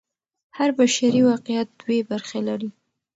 [0.57, 2.69] هر بشري واقعیت دوې برخې لري.